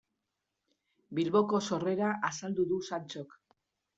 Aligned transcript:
Bilboko 1.19 1.59
sorrera 1.69 2.09
azaldu 2.31 2.67
du 2.71 2.83
Santxok. 2.89 3.37